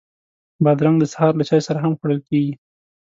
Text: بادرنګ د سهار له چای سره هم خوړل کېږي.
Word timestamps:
بادرنګ 0.63 0.97
د 0.99 1.03
سهار 1.13 1.33
له 1.37 1.43
چای 1.49 1.61
سره 1.67 1.77
هم 1.83 1.93
خوړل 1.97 2.19
کېږي. 2.27 2.53